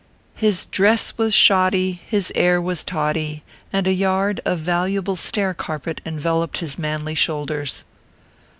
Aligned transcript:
His 0.33 0.65
dress 0.65 1.15
was 1.15 1.31
shoddy, 1.35 1.91
his 2.03 2.31
air 2.33 2.59
was 2.59 2.83
toddy, 2.83 3.43
and 3.71 3.85
a 3.85 3.93
yard 3.93 4.41
of 4.45 4.57
valuable 4.57 5.15
stair 5.15 5.53
carpet 5.53 6.01
enveloped 6.07 6.57
his 6.57 6.79
manly 6.79 7.13
shoulders. 7.13 7.83